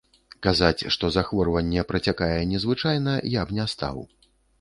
[0.45, 4.01] Казаць, што захворванне працякае незвычайна, я б не стаў.